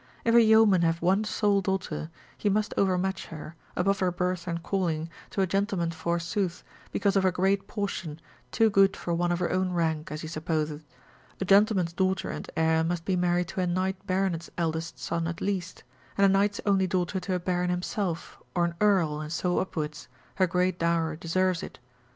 If 0.25 0.33
a 0.33 0.41
yeoman 0.41 0.81
have 0.81 0.99
one 1.03 1.25
sole 1.25 1.61
daughter, 1.61 2.09
he 2.35 2.49
must 2.49 2.73
overmatch 2.75 3.27
her, 3.27 3.53
above 3.75 3.99
her 3.99 4.11
birth 4.11 4.47
and 4.47 4.63
calling, 4.63 5.11
to 5.29 5.41
a 5.41 5.45
gentleman 5.45 5.91
forsooth, 5.91 6.63
because 6.91 7.15
of 7.15 7.21
her 7.21 7.29
great 7.31 7.67
portion, 7.67 8.19
too 8.51 8.71
good 8.71 8.97
for 8.97 9.13
one 9.13 9.31
of 9.31 9.37
her 9.37 9.51
own 9.51 9.73
rank, 9.73 10.11
as 10.11 10.21
he 10.21 10.27
supposeth: 10.27 10.81
a 11.39 11.45
gentleman's 11.45 11.93
daughter 11.93 12.31
and 12.31 12.49
heir 12.57 12.83
must 12.83 13.05
be 13.05 13.15
married 13.15 13.49
to 13.49 13.61
a 13.61 13.67
knight 13.67 14.07
baronet's 14.07 14.49
eldest 14.57 14.97
son 14.97 15.27
at 15.27 15.39
least; 15.39 15.83
and 16.17 16.25
a 16.25 16.29
knight's 16.29 16.59
only 16.65 16.87
daughter 16.87 17.19
to 17.19 17.35
a 17.35 17.39
baron 17.39 17.69
himself, 17.69 18.41
or 18.55 18.65
an 18.65 18.73
earl, 18.81 19.19
and 19.21 19.31
so 19.31 19.59
upwards, 19.59 20.07
her 20.37 20.47
great 20.47 20.79
dower 20.79 21.15
deserves 21.15 21.61
it. 21.61 21.77